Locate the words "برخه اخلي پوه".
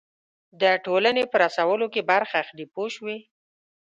2.11-2.87